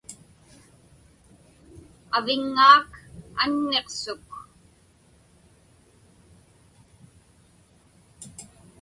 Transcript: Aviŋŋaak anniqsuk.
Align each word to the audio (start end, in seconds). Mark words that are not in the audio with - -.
Aviŋŋaak 2.17 2.89
anniqsuk. 3.41 4.27